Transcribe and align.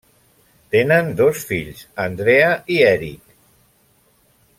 Tenen 0.75 1.11
dos 1.19 1.43
fills, 1.49 1.83
Andrea 2.05 2.49
i 2.77 2.81
Eric. 2.89 3.21